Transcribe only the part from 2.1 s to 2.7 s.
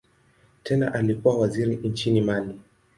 Mali.